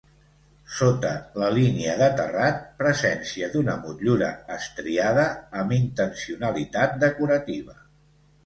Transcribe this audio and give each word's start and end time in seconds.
Sota 0.75 1.09
la 1.41 1.49
línia 1.57 1.97
de 1.99 2.07
terrat, 2.21 2.63
presència 2.79 3.51
d'una 3.57 3.77
motllura 3.83 4.31
estriada 4.57 5.29
amb 5.61 5.77
intencionalitat 5.81 7.01
decorativa. 7.05 7.79